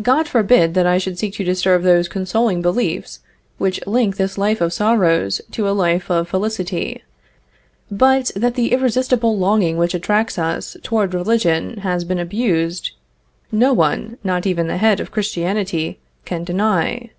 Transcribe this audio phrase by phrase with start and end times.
[0.00, 3.18] God forbid that I should seek to disturb those consoling beliefs
[3.56, 7.02] which link this life of sorrows to a life of felicity.
[7.90, 12.92] But, that the irresistible longing which attracts us toward religion has been abused,
[13.50, 17.10] no one, not even the Head of Christianity, can deny.